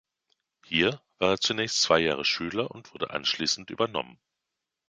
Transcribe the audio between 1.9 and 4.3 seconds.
Jahre Schüler und wurde anschließend übernommen.